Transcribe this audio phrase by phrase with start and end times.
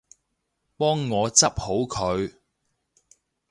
[0.77, 2.33] 幫我執好佢